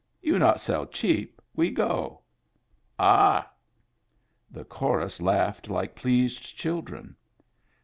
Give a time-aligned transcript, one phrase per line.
[0.29, 2.21] "You not sell cheap, we go."
[2.97, 3.45] "Ah I"
[4.49, 7.15] The chorus laughed like pleased children.